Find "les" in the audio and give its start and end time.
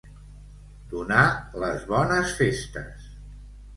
1.65-1.85